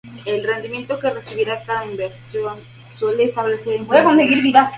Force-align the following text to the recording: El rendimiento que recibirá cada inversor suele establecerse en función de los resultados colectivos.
El 0.25 0.43
rendimiento 0.43 0.97
que 0.97 1.11
recibirá 1.11 1.61
cada 1.63 1.85
inversor 1.85 2.57
suele 2.91 3.25
establecerse 3.25 3.75
en 3.75 3.85
función 3.85 4.17
de 4.17 4.23
los 4.23 4.25
resultados 4.25 4.29
colectivos. 4.29 4.69